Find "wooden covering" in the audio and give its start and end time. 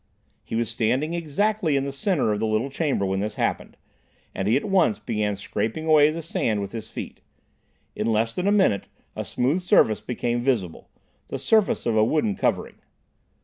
12.03-12.77